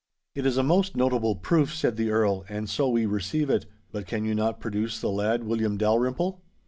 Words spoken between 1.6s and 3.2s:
said the Earl, 'and so we